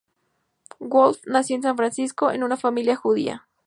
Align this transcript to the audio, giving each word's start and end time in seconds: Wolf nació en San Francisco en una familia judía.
Wolf 0.79 1.19
nació 1.27 1.57
en 1.57 1.61
San 1.61 1.77
Francisco 1.77 2.31
en 2.31 2.41
una 2.41 2.57
familia 2.57 2.95
judía. 2.95 3.47